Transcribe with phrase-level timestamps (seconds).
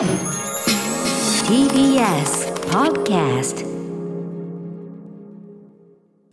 [0.00, 0.08] TBS
[2.70, 3.66] Podcast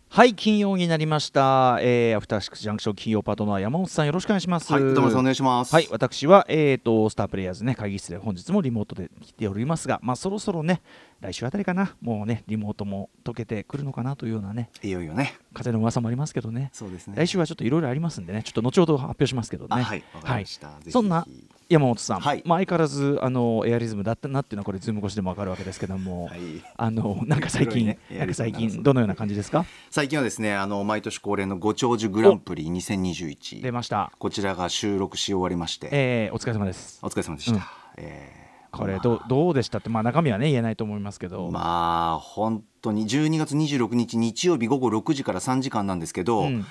[0.08, 5.74] はい金曜になりました、えー、アフターシックスジャンクション金曜パートナー山本さんよろしくお願いしますはい、歌丸さんお願いします。
[5.74, 10.80] はい私は、えー、とスタープレイヤーズね会議室で本日もリモートで来ておりますがまあそろそろね
[11.20, 15.34] 来週あたりかなもうねリモートも解けてくるのかなというようなねいよいよね。
[15.52, 17.16] 風の噂もありますけどねそうですね。
[17.18, 20.68] 来週はちょっといろいろありますんでねちょっと後ほど発表しますけどねあはい、わかりました。
[20.68, 21.26] ぜひぜひそんな
[21.68, 22.42] 山本さん、はい。
[22.46, 26.40] まあ、相変わらずあのエアリズムだったなっていうのはこれズーム越しでもわかるわけですけども、はい。
[26.76, 29.66] あのなんか最近、ねなんか最近どのような感じですか？
[29.90, 33.60] 最近はですね、あの毎年恒例のご長寿グランプリ2021。
[33.60, 37.00] 出ました、こちらが収録し終わりまして、えー、お疲れ様です。
[37.02, 37.52] お疲れ様でした。
[37.52, 37.62] うん。
[37.98, 46.66] えーこれどうどうでしたって、まあ、中身はね言えないと思いますけど、まあ本当に12月26日日曜日午後6時から3時間なんですけど、うん。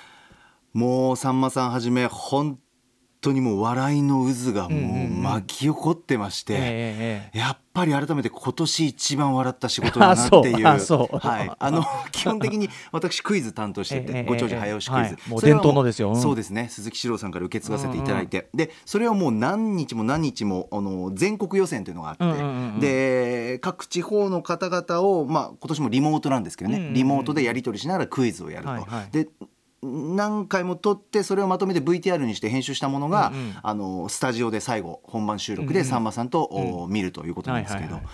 [0.73, 2.66] もうさんまさんはじめ本当
[3.31, 16.09] にもう笑いの渦がもう巻き起こってまして、やっぱり改めて今年一番笑った仕事だなっていう はい、あの基本的に私クイズ担当してて、ええご長寿早押しクイズ、はいもう伝統のですよ。
[16.09, 16.21] うん。
[16.21, 16.67] そうですね。
[16.69, 28.71] 鈴木史郎さんから受け継がせていただいて、でそれをもう何日も何日もあの全国予選というのがあって、で各地方の方々を、まあ、今年もリモートなんですけどね、リモートでやり取りしながらクイズをやると。
[28.71, 29.11] はいはい。
[29.11, 29.27] で
[29.83, 33.55] 何回も撮ってそれをまとめて VTR にして編集したものが、うんうん。
[33.61, 38.11] あのスタジオで最後本番収録でさんまさんと、お見るということなんですけど、はいはいはい。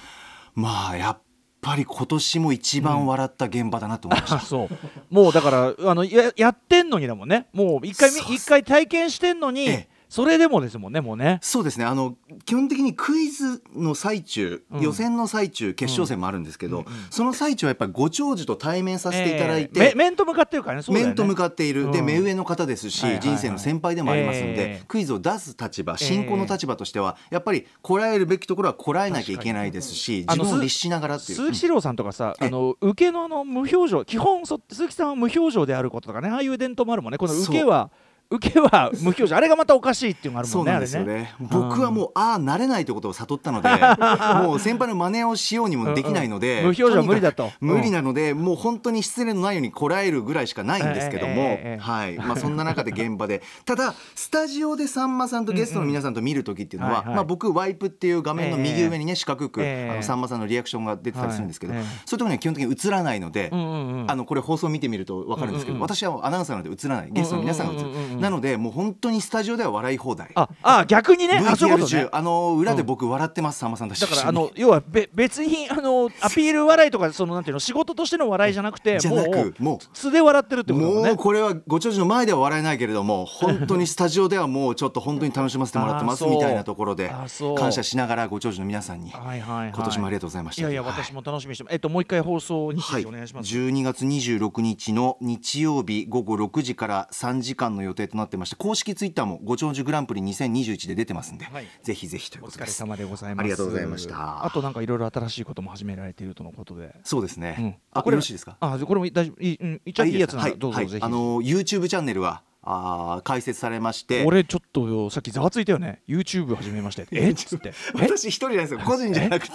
[0.55, 1.21] まあやっ
[1.61, 4.55] ぱり今年も一番笑った現場だなと思いました。
[4.57, 4.69] う。
[5.09, 7.47] もうだからあのややってんのにだもんね。
[7.53, 11.39] もう一回一回体験してんのに、ええそれでもですもんねもうね。
[11.41, 11.85] そうですね。
[11.85, 14.81] あの基本的にクイズの最中、うん。
[14.81, 22.05] 予選の最中決勝戦もあるんですけど、うんうんその最中はやっぱりご長寿と対面させていただいええて、め面と向かってるからね面と向かっている、でうん。
[22.05, 23.37] 目上の方ですし、はいはいはい。
[23.37, 24.83] 人生の先輩でもありますので、ええ。
[24.87, 31.37] クイズを出す立場進行の立場としてはやっぱりこらえるべきところはこらえなきゃいけないですし自分を律しながらっていう。
[31.37, 37.17] 鈴木史郎さんとかさ、えあの受けのあの無表情基本そ鈴木さんは無表情であることとかねああいう伝統もあるもんね。
[37.17, 37.89] この受けは
[38.35, 41.19] 受けは無表情あれがまたおかしいっていうのがあるもねそうんなんですよあれね。
[41.19, 43.69] ね僕はもうああ慣れないということを悟ったので
[44.45, 46.69] もう先輩の真似をしようにもできないので、うん。
[46.69, 47.51] うん無表情は無理だと。
[47.59, 52.17] 無理なので、もう本当に失礼のないようにこらえるぐらいしかないんですけども、はい。
[52.17, 53.41] まあ、そんな中で現場で。
[53.65, 59.91] ただスタジオでさんまさんとゲストの皆さんと見る時っていうのは、はいはいまあ、僕ワイプっていう画面の右上にね四角く、ええ。
[59.91, 61.87] あのさんまさんのリアクションが出てたりするんですけど、はいええ。
[61.87, 63.49] そういうところには基本的に映らないので。
[63.51, 64.11] うんうんうん。
[64.11, 65.95] あのこれ放送見てみると分かるんですけど、うんうんうん。
[65.95, 67.11] 私はアナウンサーなので映らない。
[67.11, 70.31] ゲストの皆さんが映る、うんうんうんうんなのでもう本当にスタジオでは笑い放題。
[70.35, 71.43] ああ逆にね？
[71.45, 72.09] あそういう VTR 中。
[72.11, 79.79] あの裏で僕笑ってますさんまさんだからあの要はべ別にあのアピール笑いとかそのなんていうの仕事としての笑いじゃなくてじゃなくもうもう。
[79.93, 81.09] 素で笑ってるってことだもんね。
[81.09, 87.11] もうこれはご長寿の前では笑えないけれども本当にスタジオではもうちょっと本当に楽しませてもらってますみたいなところで
[87.57, 89.71] 感謝しながらご長寿の皆さんにはいはいはい。
[89.73, 90.61] 今年もありがとうございました。
[90.61, 101.67] いやいやはい私も楽しみにしてえっともう一回放送日はい、時お願いします、12月26日の日曜日午後6時から3時間の予定となってまして公式ツイッターもご長寿グランプリ2021で出てますんで、はい。
[101.83, 102.81] ぜひぜひというおことです。
[102.81, 103.43] 疲れ様でございます。
[103.43, 104.45] ありがとうございました。
[104.45, 106.95] あとなんかいろいろ新しいことも始められているとのことで。
[107.03, 107.75] そうですね、うん。
[107.91, 108.57] あこれよろしいですか？
[108.59, 109.41] あこれも大丈夫。
[109.41, 110.59] いい、うん、言っちゃっていいやつならはいはい。
[110.59, 114.23] どうぞぜひ、あの YouTube チャンネルはあー開設されまして。
[114.25, 116.01] 俺ちょっとさっきざわついたよね。
[116.07, 117.05] YouTube 始めまして。
[117.11, 117.29] え？
[117.31, 117.69] っつって。
[117.69, 118.79] え私一人なんですよ。
[118.79, 119.53] 個人じゃなくて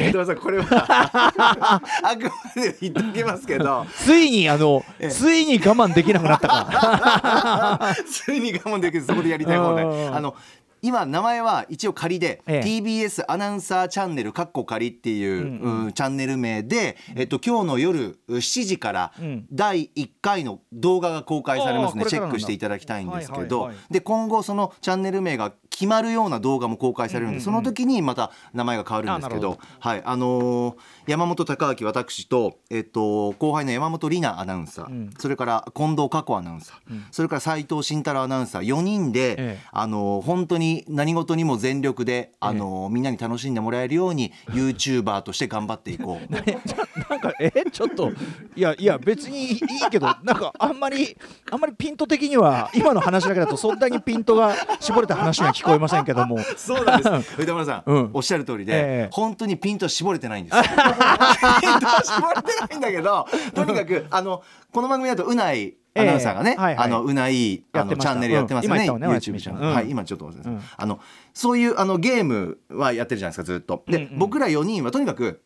[0.00, 0.64] 江戸 さんこれは
[2.02, 3.86] あくまで言っときますけど。
[3.94, 5.10] ついにあのええ。
[5.10, 7.94] ついに我慢できなくなったか。
[8.10, 9.84] ついに我慢できずそこでやりたい放題。
[9.84, 10.34] うんあの
[10.82, 12.60] 今名前は一応仮で、ええ。
[12.60, 15.84] TBS アナウンサーチャンネルかっこ仮っていう、うんうん。
[15.84, 19.46] うんチャンネル名で、えっと、今日の夜7時からうん。
[19.52, 30.74] 第1回の動画が公開されますのでチェックしていただきたいんですけど、で今後そのチャンネル名が決まるような動画も公開されるんで、その時にまた名前が変わるんですけどはいあのー
[31.06, 35.10] 山本貴明私と、えっと、後輩の山本里奈アナウンサー、うん。
[35.18, 37.04] それから近藤佳子アナウンサー、うん。
[37.10, 39.58] それから斉藤慎太郎アナウンサー4人で、ええ。
[39.72, 46.32] あのー本当に何事にも全力で、あのーみんなに楽しんでもらえるように YouTuber として頑張っていこう。
[47.10, 48.10] なんかえちょっと
[48.54, 49.60] いやいや別にいい
[49.90, 51.16] けどなんかあんまり
[51.50, 56.38] あんまりピント的には今の話だけだとそんなにピントが絞れた話には聞こえませんけども。
[56.56, 57.40] そうなんです。
[57.40, 58.10] 歌村さん、うん。
[58.12, 59.08] おっしゃる通りで、ええ。
[59.12, 60.56] 本当にピント絞れてないんです。
[60.56, 60.62] よ。
[60.64, 64.42] ピントは絞れてないんだけど、とにかく あの
[64.72, 66.84] この番組だとうないアナウンサーがね、ええはいはい。
[66.86, 68.86] あのうないあのチャンネルやってますよね。
[68.86, 69.00] うん。
[69.00, 69.74] ね YouTube チャンネル、うん。
[69.74, 71.00] はい今ちょっとうんあの
[71.34, 73.84] そういうあのゲームはやってるじゃないですかずっと。
[73.86, 75.42] で、うんうん僕ら4人はとにかく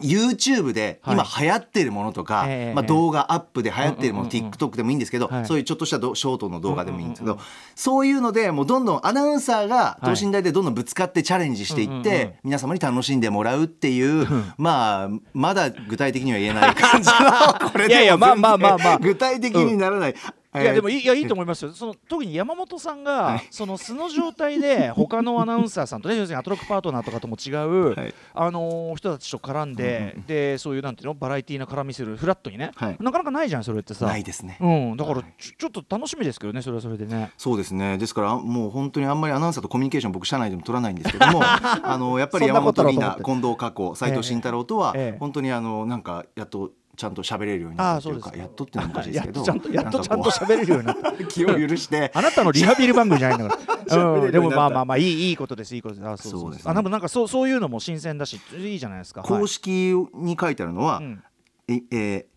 [0.00, 1.14] YouTube ではい。
[1.14, 5.46] 今流行ってるものとか、ええまあ、動画アップで流行ってるもの、TikTok でもいいんですけど、はい。
[5.46, 7.38] そういうちょっとしたどショートの動画でもいいんですけど、
[7.74, 18.98] そういうのでもうどんどんアナウンサーがい等身大でどんどんぶつかってチャレンジしていって、皆様に楽しんでもらうっていう、まあまだ具体的には言えない感じの これでもいやいやまあまあまあまあ。
[18.98, 20.14] 具体的にならない。
[20.54, 21.72] いやでもいいいやいいと思いますよ。
[21.72, 23.48] その特に山本さんが、はい。
[23.50, 28.14] その素の状態で 他のアナウンサーさんとね要するにアトロックパートナーとかとも違う、はい。
[28.34, 32.96] あのー人たちと絡んで、でそういうなんていうのバラエティーな絡みするフラットにね、はい。
[33.00, 34.06] なかなかないじゃんそれってさ。
[34.06, 34.58] ないですね。
[34.60, 35.24] うん、だからはい。
[35.38, 37.32] ちょちょっと楽しみですけどねそれはそれでね。
[37.38, 37.96] そうですね。
[37.96, 45.18] ですからもう本当にあんまりアナウンサーとコミュニケーション僕社内でも取らないんですけども あのやっぱり山本里奈近藤佳子斉藤慎太郎とはええ。
[45.18, 48.36] 本当にあのなんかやっとちゃんと喋れるようになったというかああそうです。
[48.36, 51.12] かやっとっていうのもおかしいでやすけどちゃんとやっとちゃんと喋れるようになった。
[51.24, 52.10] 気を許して。
[52.14, 56.06] あなたのリハビリ番組じゃないんだから、うん、でもまあまあまあいいいいことですいいことです。
[56.06, 59.22] あそうそうですねあでもなんかそうそういうのも新鮮だしいいじゃないですか。
[59.22, 61.22] 公式に書いてあるのは、はいうん。
[61.68, 62.32] ええー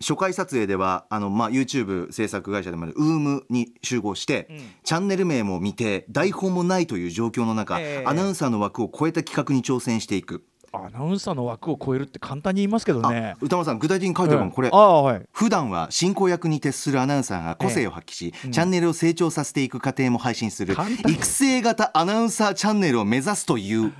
[0.00, 4.58] 初回撮影ではあの、まあ、YouTube 制作会社でもある UM に集合して、うん。
[4.84, 13.34] チャンネル名も見て台本もないという状況の中、ええアナウンサーの枠を超えた企画に挑戦していく、アナウンサーの枠を超えるって簡単に言いますけどね。
[13.34, 14.68] あ歌丸さん具体的に書いてあるの、うんこれ。
[14.68, 15.26] はい。
[15.32, 20.76] 普段は進行役に徹するアナウンサーが個性を発揮し、チャンネルを成長させていく過程も配信する
[21.06, 23.92] 育成型アナウンサーチャンネルを目指すという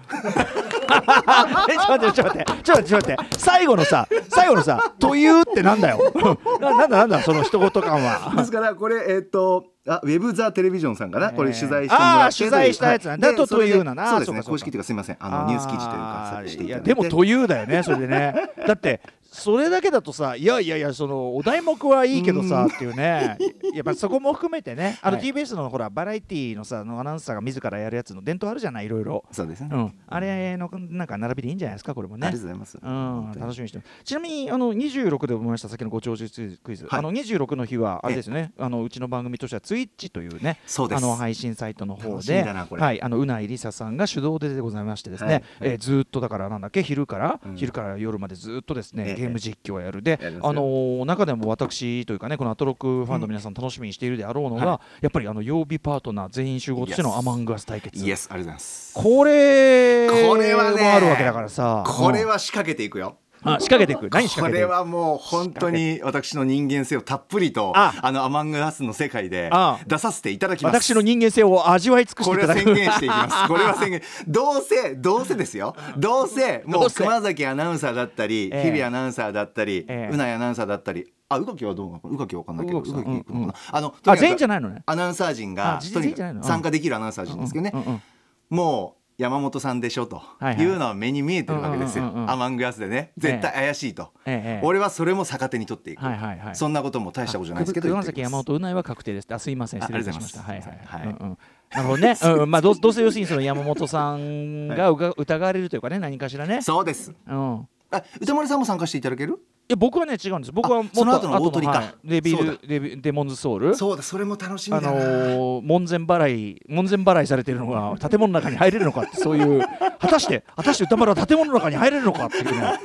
[1.68, 2.62] えちょっと待ってちょっと待って。
[2.62, 3.38] ちょっと待って。
[3.38, 5.98] 最後のさ最後のさ「という」ってなんだよ。
[6.60, 8.32] ななんだなんだその一言感は。
[8.36, 12.38] ですからこれえっ、とあウェブザテレビジョンさんかな、これ取材してもらって。
[12.38, 13.34] 取材したやつなんだ。
[13.34, 14.42] とはいでそれでというななそうですね。
[14.42, 15.16] 公式というかすみません。
[15.18, 18.34] あのニュース記事というかでもというだよねそれでね。
[18.66, 19.00] だって
[19.30, 23.36] それだけだとさいやいやいやそのお題目はいいけどさっていうね。
[23.74, 25.26] やっぱそこも含めてねあのはい。
[25.26, 29.24] TBS のほらバラエティーのさあのアナウンサーが自らやるやつの伝統あるじゃないいろいろ。
[29.30, 29.94] そうですね、うん。
[30.06, 32.26] あれのなんか並びでいいんじゃないですかこれもね。
[32.26, 36.28] ありがとうございます、うん、楽しみにしてちなみにあの26で思いましたさっきのご長寿
[36.62, 36.98] クイズ、はい。
[36.98, 38.52] あの26の日はあれですね。
[38.58, 40.98] あのうちの番組としてはツイッチというねそうです。
[40.98, 43.02] あの配信サイトの方ではい。
[43.02, 45.42] あのうないりささんが主導ででございましてですね、はい。
[45.60, 46.82] えーずーっとだからなんだっけ？
[46.82, 47.56] 昼から、うん。
[47.56, 50.02] 昼から夜までずーっとですね、ええゲーム実況をやる。
[50.02, 58.04] であのー中でも私というかねこのアトロックファンの皆さん楽しみにしているであろうのが、はやっぱりあの曜日パートナー全員集合としてのアマングアス対決。
[58.04, 58.94] イエスありがとうございます。
[58.94, 61.84] これこれはねもあるわけだからさ。
[61.86, 62.28] これうん。
[62.28, 73.36] は仕掛けていくよあ仕掛けていく何仕 こ掛けていくれはもう本当に私の人間性をたっぷりとああのアマングアスの世界であ出させていただきます私の人間性を味わい尽くしてこれいただくは宣言していきます。
[73.48, 74.02] これは宣言。
[74.26, 75.74] どうせ、どうせですよ。
[75.96, 81.12] どうせ、もう熊崎アナウンサーだったり、ええ日々アナウンサーだったり、ええうないアナウンサーだったり。
[81.28, 83.46] あ、宇垣はどうなの宇垣はわかんないけど、宇垣さん宇垣行くのかな。
[83.46, 84.60] うんあの、あ全員じゃない。
[84.60, 88.02] のねアナウンサー陣が参加できるアナウンサー陣ですけどねうんうんうん。
[88.50, 94.12] もう山本さんでしょとはいうのは目に見えてるわけですよアマングアスでね、絶対怪しいと。
[94.24, 96.56] ええ俺はそれも逆手に取っていくはいはいはい。
[96.56, 97.88] そんなことも大したことじゃないですけど。
[97.88, 99.26] 山本うないは確定です。
[99.34, 100.42] あすいませんあ失礼しました。
[100.42, 100.64] はいはい。
[100.68, 101.38] がとうございうんうん
[101.70, 102.14] なるほどね。
[102.22, 106.62] うんうんまあどうどうせ要するにその山本さんがうが疑われるというかね何かしらね。
[106.62, 107.12] そうです。
[107.26, 107.68] うん。
[107.90, 109.40] あ、歌丸さんも参加していただける？
[109.70, 110.52] いや僕はね違うんです。
[110.52, 111.72] 僕はもっとその後の大鳥か。
[111.72, 111.94] はい。
[112.02, 113.74] デビルデビデモンズソウル。
[113.74, 114.98] そうだ、それも楽しみあだな。
[114.98, 119.62] のー門前払い門前払いされてるのが 建物の中に入れるのかってそういう
[119.98, 122.78] 果たして果たして歌丸は建物の中に入れるのかっていうね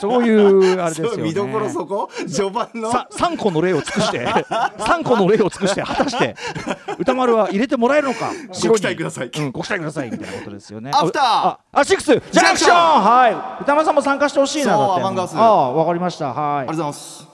[0.00, 1.22] そういうあれですよね。
[1.24, 2.08] 見どころそこ？
[2.28, 2.92] 序盤の？
[2.92, 6.36] さ3個の例を尽くして3個の例を尽くして果たして
[7.00, 8.30] 歌丸は入れてもらえるのか？
[8.68, 9.30] ご期待ください。
[9.36, 10.92] うん、ご期待くださいみたいなことですよね。
[10.94, 11.22] アフター。
[11.24, 13.02] ああシックスジャンクション！
[13.02, 13.62] はい。
[13.64, 15.02] 歌丸さんも参加してほしいなだって。
[15.34, 16.58] ああわかりましたはい。
[16.60, 17.28] ありがとうございます。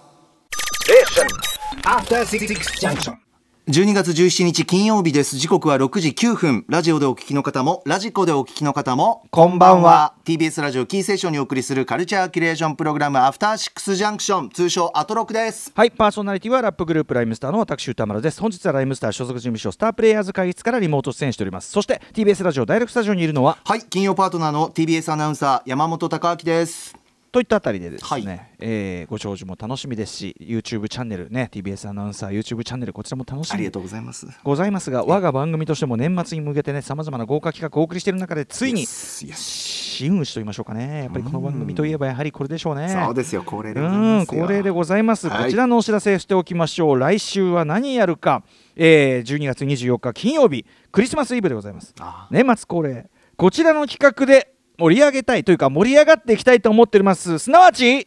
[1.84, 2.46] After Six
[2.80, 3.24] Junction.
[3.66, 5.38] 12月17日金曜日です。
[5.38, 6.66] 時刻は6時9分。
[6.68, 10.12] ラジオでお聞きの方もラジコでお聞きの方もこんばんは。
[10.26, 15.72] TBS ラジオキーセーションにお送りするカルチャーキュレーションプログラムアフターシックスジャンクション通称アトロクです。
[15.74, 15.90] はい。
[15.90, 18.38] パーソナリティはラップグループライムスターの私歌丸です。
[18.38, 21.70] 本日はライムスター所属事務所スタープレイヤーズ会議室からリモート出演しております。
[21.70, 23.80] そして TBS ラジオダイレクトスタジオにいるのははい。
[23.80, 27.03] 金曜パートナーの TBS アナウンサー山本貴明です
[27.34, 28.48] といったあたりでですね、はい。
[28.60, 34.28] えーご長寿も楽しみですし YouTube チャンネルね TBS アナウンサー YouTube チャンネルこちらも楽しみありがとうございます。
[34.44, 41.02] ございますが我が番組としても年末に向けてねさまざまな豪華企画をお送りしている中でついに真打ちと言いましょうかね。
[41.02, 42.88] やっぱりこの番組といえばやはりこれでしょうね。
[42.88, 44.42] そうですよ恒例でうございますよ。
[44.44, 46.98] ん恒例でございます、はいこちらのお知らせしておきましょう。
[47.00, 48.44] 来週は何やるか、
[48.76, 51.92] えー、12月24日金曜日クリスマスイブでございます。
[51.98, 52.28] あ。
[52.30, 53.10] 年末恒例。
[53.36, 57.38] こちらの企画で盛り上げたいというか盛り上がっていきたいと思っております。
[57.38, 58.06] すなわち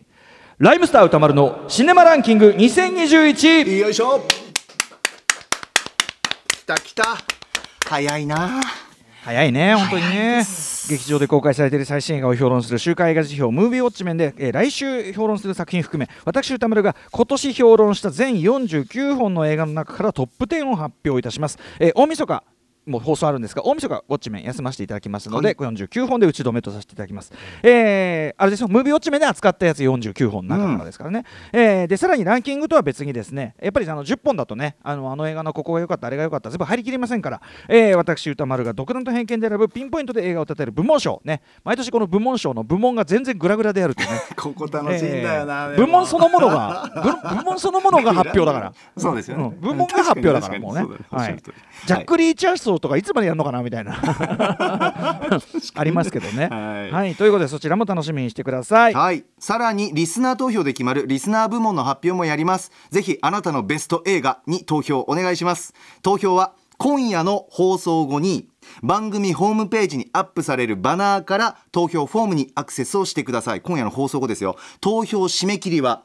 [0.57, 4.21] ライムスター歌丸のシネマランキング2021よいしょ。
[6.49, 7.03] きたきた。
[7.85, 8.61] 早いな。
[9.23, 10.43] 早いね、本当にね。
[10.89, 21.59] 劇場で公開されている最新映画を評論する週刊映画辞表、ムービーウォッチメンで、えー来週評論する作品含め、私、歌丸が今年評論した全49本の映画の中からトップ10を発表いたします。
[21.79, 22.43] えー大晦日
[22.87, 27.31] もう放送あるんですが、大晦日ウォッチメン休ませていただきますので、49本で打ち止めとさせていただきます。
[27.63, 31.23] えーあれですよ、ムービーウォッチメンで扱ったやつ49本の中からですからね。
[31.51, 44.21] えーで、さらにランキングとは別にですね、やっぱりあの10本だとね、あのあの映画のここが良かった、あれが良かった、全部入りきりませんから、えー私、歌丸が独断と偏見で選ぶピンポイントで映画を立てる部門賞、ね、毎年この部門賞の部門が全然グラグラであるっていうね。
[44.37, 46.91] ここ楽しいんだよな、えー部門そのものが
[47.29, 48.73] 部部門そのものが発表だから。
[48.97, 50.81] そうですよね、うん部門が発表だからもうね。
[50.81, 51.87] 確かに確かにそうだおっしゃる通り。
[51.87, 53.93] ジャック・リー・チャーソーとかいつまでやるのかなみたいな
[55.75, 56.47] ありますけどね。
[56.47, 58.93] はいはい、ということでそちらも楽しみにしてください。
[58.93, 59.23] はい。
[59.39, 62.71] さらにリスナー投票で決まるリスナー部門の発表もやります。
[62.89, 65.73] ぜひあなたのベスト映画に投票お願いします。
[66.01, 68.49] 投票は今夜の放送後に
[68.83, 73.61] 番組ホームページにアップされるバナーから投票フォームにアクセスをしてください。
[73.61, 74.57] 今夜の放送後ですよ。
[74.79, 76.03] 投票締め切りは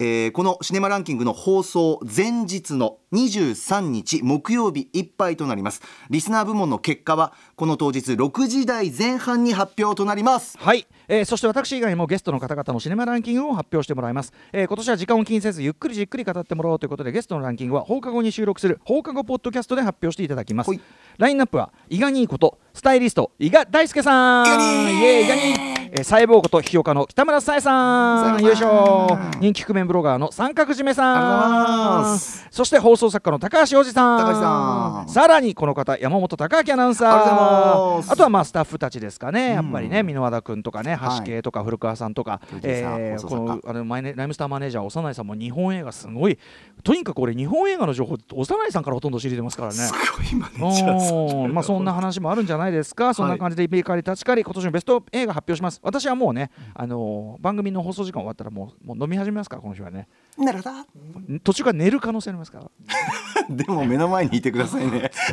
[0.00, 5.82] えーこのシネマランキングの放送前日の23日木曜日いっぱいとなります。
[6.08, 10.56] リスナー部門の結果はこの当日6時台前半に発表となります。
[10.58, 20.70] はい、えーそして私以外にもゲストの方々のシネマランキングを発表してもらいます、えー今年は時間を気にせずゆっくりじっくり語ってもらおうということでゲストのランキングは放課後に収録する放課後ポッドキャストで発表していただきます。
[21.18, 24.46] ラインナップは伊賀にいいことスタイリスト伊賀大輔さん。
[24.46, 28.42] イエーイ伊賀にえー細胞こと批評家の北村さえさん。
[28.44, 29.18] よいしょ。
[29.40, 32.18] 人気覆面ブロガーの三角締めさん。
[32.50, 34.18] そして放送作家の高橋洋二さん。
[34.18, 35.08] 高橋さん。
[35.08, 38.12] さらにこの方山本貴明アナウンサー。
[38.12, 41.18] あとはまあスタッフたちですかね、やっぱりねうん箕輪田君とかねはい。
[41.20, 46.38] 橋系とか古川さんとか、プロデューサーえーこのあのマイネライムスターマネージャー幼いさんも日本映画すごい。
[46.82, 49.74] とにかく俺日本映画の情報幼いさんからほとんど知りてますからね。
[49.74, 60.08] すごいマネージャーまあそんな話もあるんじゃないですか、そんな感じでイベカリ立ちかり今年のベスト映画発表します私はもうね、あのー番組の放送時間終わったらもうもう飲み始めますからこの日はね。
[60.36, 60.70] なるほど。
[61.42, 62.70] 途中から寝る可能性ありますから。
[63.50, 65.10] でも目の前にいてくださいね。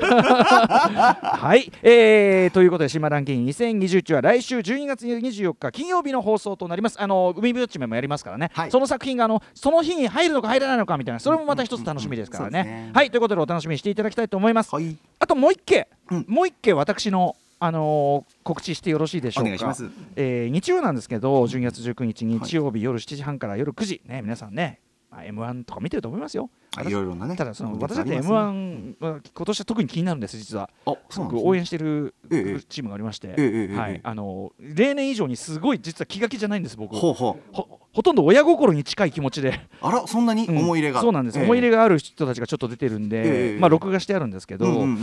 [0.00, 7.00] はい、えー、ということで、島ランキング2021は来週12月24日金曜日の放送となります。
[7.00, 8.70] あの海ぶっちめもやりますからね、はい。
[8.70, 12.60] その作品があのその日に入るのか入らないのかみたいな、それもまた一つ楽しみですからね。
[12.60, 12.92] うんうんうんそうですね。
[12.94, 14.74] はい、ということでお楽しみにしていただきたいと思います。
[14.74, 14.96] はい。
[15.18, 16.24] あともう一件、うん。
[16.28, 19.76] もう一件私のあのー告知してよろしいでしょうか。
[20.16, 24.02] えー日曜なんですけど、12月19日日曜日夜7時半から夜9時。
[24.06, 24.80] ね皆さんね。
[25.10, 26.50] まあ M1 とか見てると思いますよ。
[26.76, 27.36] あいろいろなね。
[27.36, 28.34] ただその私だってありますね。
[29.00, 30.68] M1 は今年は特に気になるんです実は。
[30.84, 32.60] あすごく応援してるええ。
[32.68, 36.94] チームがありまして、はいええあの例年以上にすごい実は気が気じゃないんです僕。
[36.94, 37.54] ほうほう。
[37.54, 40.58] ほほとんど親心に近い気持ちで、あらそんなにうん。
[40.58, 41.44] 思い入れが、そうなんです、ええ。
[41.44, 43.58] 思い入れがある人たちがちょっと出てるんで、ええ。
[43.58, 44.96] まあ録画してあるんですけど、うんうんうんうん。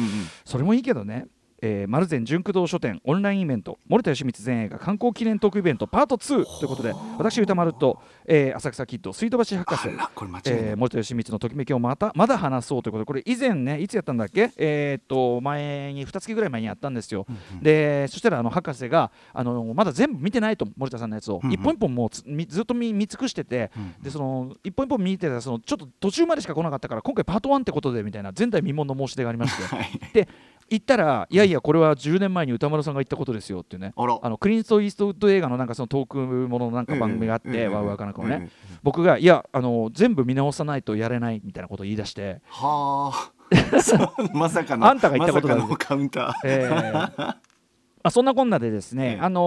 [0.46, 1.26] それもいいけどね
[1.66, 9.88] えー、丸善純駆動書店オンラインイベント森田義満前映画観光記念トークイベントパート2ということで私歌丸と、えー、浅草キッド水道橋博士
[10.46, 14.52] えー、森田義満のときめきをまたまだ話そうということでこれ以前ねいつやったんだっけ？
[14.58, 17.26] えーっと前に2月ぐらい前にやったんですよ、
[17.62, 21.54] でそしたらあの博士があのまだ全部見てないと森田さんのやつを、うんうん。
[21.54, 29.88] 一本一本もうずっと見見尽くしてて、でその一本一本見てたらそのちょっと途中までしか来なかったから今回パート1ってことでみたいな前代未聞の申し出がありまして、 はい。
[30.14, 30.28] で
[30.74, 33.94] 行ったらいやいやこれは10年前に歌丸さんが言ったことですよっていうね。
[33.96, 43.32] あのクリント・イーストウッド映画のなんかそのトークもののなんか番組があって、ええええワウワウかなんかのね、ええ僕がいやあの全部見直さないとやれないみたいなことを言い出して、はあ。
[44.34, 46.34] まさかのあんたが言ったことだまさかのカウンター。
[46.46, 46.94] えー。
[47.18, 47.38] ま
[48.04, 49.20] あ、そんなこんなでですね、ええ。
[49.22, 49.42] あの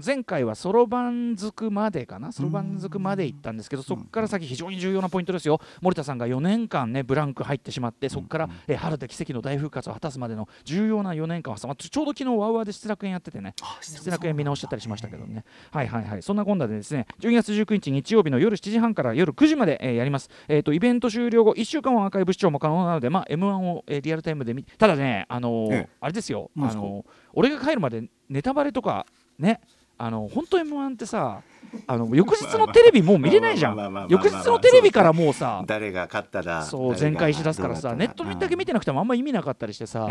[0.00, 2.30] ー前回はそろばんづくまでかな？
[2.32, 5.60] そろばんづくまで行ったんですけどそこから先非常に重要なポイントですよ。
[5.82, 13.54] 森田さんが4年間ねブランク入ってしまってそこから、えー春で奇跡の大復活を果たすまでの重要な4年間はさまあちょうど昨日ワウワウで失楽園やっててね。
[13.62, 15.44] あ失楽園見直しちゃったりしましたけどね。
[15.72, 16.22] はいはいはい。
[16.22, 20.30] そんなこんなでですね12月19日日曜日の夜7時半から夜9時まで、えーやります。
[20.48, 25.68] えっ、とイベント終了後1週間はアーカイブ視聴も可能なのでまあ M1 を、えーリアルタイムで見ただねあの
[26.00, 26.50] あれですよ。
[26.56, 29.06] あのー俺が帰るまでネタバレとか
[29.38, 29.60] ね
[30.02, 31.42] あの本当 M1 ってさ
[31.86, 34.06] あの翌日のテレビもう見れないじゃん。
[34.08, 40.08] 翌日のテレビからもうさ誰が勝っただそう全開しだすからさネットだけ見てなくてもあんま意味なかったりしてさ。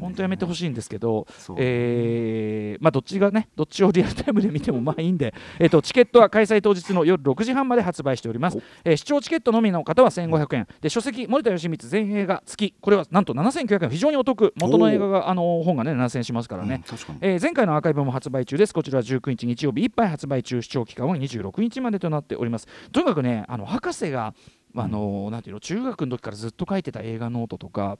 [0.00, 1.26] 本当やめてほしいんですけど、
[1.58, 8.58] えーまあ、どっちがね、どっちをリアルタイムで見てもまあいいんで、えっとチケットは開催当日の夜6時半まで発売しております。
[8.84, 16.82] えー視聴チケットのみの方は1500円、で書籍、森田芳光全映画付き、これはなんと7900円、非常にお得、元の映画が、あの本がね、7000円しますからね。
[17.20, 18.72] えー前回のアーカイブも発売中です。
[18.74, 22.66] こちらは19日日曜日いっぱい発売中、視聴期間は26日までとなっております。
[22.92, 24.34] とにかくね、あの博士が、
[24.74, 27.98] あのなんていうの中学の時からずっと書いてた映画ノートとか、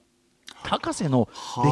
[0.63, 1.27] 博士の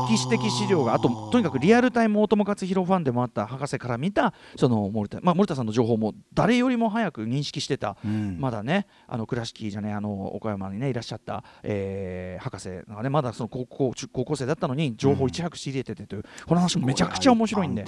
[0.07, 8.38] 歴史的資料があととにかくリアルタイム大友克洋ファンでもあった博士から見たその森田,、まあ、森田さんの情報も誰よりも早く認識してた、うん。
[8.39, 17.85] まだねあの倉敷じゃねあの岡山にねいらっしゃった、えー博士がねまだその高校中高校生だったのに情報をいち早く仕入れててという、この話もめちゃくちゃ面白いんで。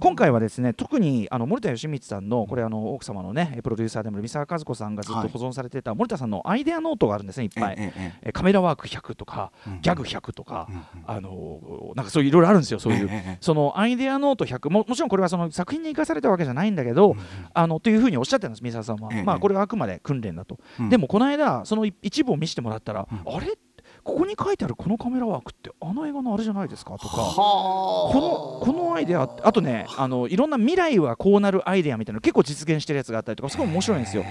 [0.00, 9.80] 今回はですね特にあの森田義満さんのこれあの奥様のねプロデューサーでもある三沢和子さんがずっと保存されてた森田さんのアイデアノートがあるんですねいっぱい、えええええカメラワーク100とか、うん。
[9.80, 11.60] ギャグ100とか、うんあの
[11.94, 13.10] なんかそういういろいろあるんですよそういう、
[13.40, 17.16] そのアイデアノート100ももちろんこれはその作品に生かされたわけじゃないんだけど、
[17.54, 20.88] あのというふうにおっしゃってたんです三沢さんは、ええまあこれはあくまで訓練だと、うん。
[20.88, 23.34] でもこの間その一部を見せてもらったら、うん。
[23.34, 23.56] あれ？
[24.02, 26.96] ここに書いてあるこのカメラワークってあの映画のあれじゃないですか？
[26.98, 27.16] とか。
[27.16, 34.24] はこのこのアイデアあとねあのいろんな未来はこうなるアイデアみたいなの結構実現してるやつがあったりとかすごい面白いんですよ。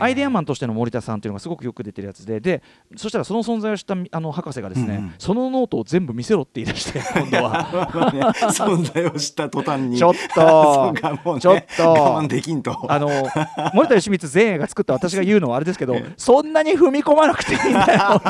[0.00, 2.40] アイデアマンとしての森田さんっていうのがすごくよく出てるやつで。
[2.40, 2.62] で
[2.96, 5.14] そしたらその存在を知ったあの博士がですね、うんうん。
[5.18, 7.68] そのノートを全部見せろって言い出して今度は。
[8.08, 9.98] あね存在を知った途端に。
[9.98, 10.92] ちょっと。
[11.34, 11.92] ねちょっと。
[11.92, 12.86] 我慢できんと。
[12.88, 13.08] あの
[13.74, 18.20] 森田芳光全映画作った私が言うのはあれですけど そんなに踏み込まなくていいんだよ。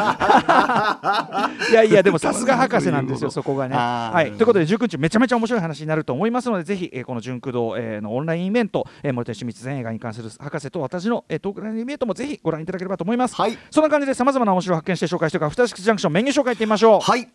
[1.71, 3.77] いやいやでもさすが博士なんですよそこがね。
[3.77, 13.35] はい、ということで19日めちゃめちゃ面白い話になると思いますのでぜひ、えーこの純駆動、えーのオンラインイベント、えー森田芳光全映画に関する博士と私の、えートークラインイベントもぜひご覧いただければと思います。
[13.35, 17.01] はいそんな感じでさまざまな面白を発見して紹介していくアフターシックスジャンクションメニュー紹介いってみましょう。
[17.01, 17.29] はい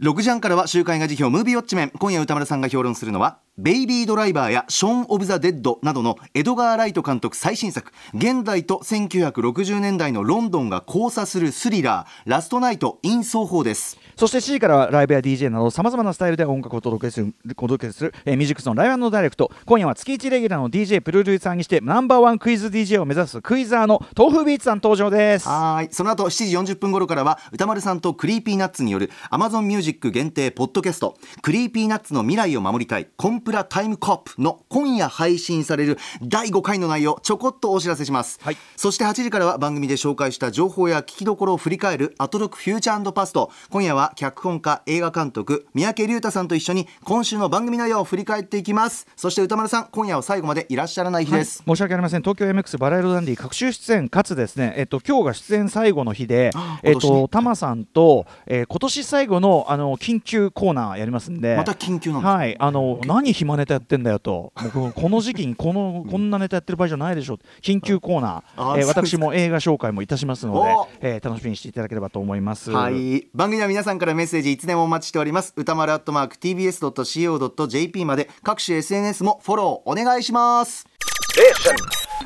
[0.00, 1.90] 6時半からは週刊映画時評ムービーウォッチメン。
[1.90, 7.92] 今夜宇多丸さんが評論するのはベイビードライバーやショーン・オブ・ザ・デッドなどのエドガー・ライト監督最新作。
[8.12, 12.30] 現代と1960年代のロンドンが交差するスリラー。
[12.30, 13.96] ラストナイト・イン・ソーホーです。
[14.16, 25.48] そして C からはライブや DJ などさまざまなスタイルで音楽をお届けするお届けする、えーミュージックスのライブダイレクト今夜は月1レギュラーの DJ プロデューサーにしてナンバーワンクイズ DJ を目指すクイザーの tofubeats さん登場です。
[25.48, 25.88] はーい。
[25.92, 38.56] その後7時40分頃からは宇多丸さんとクリーピーナッツによる Amazon ミュージック限定ポッドキャストクリーピーナッツの未来を守りたいコンプラタイムコップの今夜配信される第5回の内容ちょこっとお知らせします、はい。
[38.76, 43.50] そして8時からは番組で紹介した情報や聞きどころを振り返るアトロクフューチャーパスト。
[43.70, 49.06] 今夜は脚本家映画監督三宅隆太さんと一緒に今週の番組内容を振り返っていきます。
[49.16, 52.22] そして宇多丸さん今夜は最後までいらっしゃらない日です、申し訳ありません。
[52.22, 61.56] 東京 MX バラいろダンディ各週出演かつですね、えっと、今日が出演最後の日であ、えっと、タマさんと、えー今年最後のあの緊急コーナーやりますんで。
[61.56, 62.34] また緊急なんですか？
[62.36, 62.56] はい。
[62.58, 64.52] あの何暇ネタやってんだよと。
[64.74, 67.38] もうこの時期にこのこんなネタやってる場合じゃないでしょ。
[67.62, 69.00] 緊急コーナー、えーあそうですか。
[69.06, 72.70] 私も映画紹介もいたしますのおで、えー楽しみにしていただければと思います。
[72.70, 73.26] はい。
[73.34, 75.52] 番組は皆さんからメッセージいつでもお待ちしております。
[75.56, 80.86] 歌丸アットマーク TBS.CO.JP まで各種 SNS もフォローお願いします。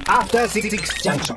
[0.06, 0.70] After Six
[1.02, 1.36] Junction.